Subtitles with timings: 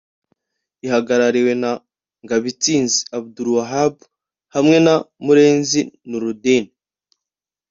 [0.85, 1.71] ihagarariwe na
[2.23, 3.95] Ngabitsinze Abdul Wahab
[4.55, 6.71] hamwe na Murenzi Nurudine